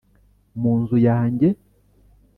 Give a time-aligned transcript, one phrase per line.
[0.61, 1.47] mu nzu yanjye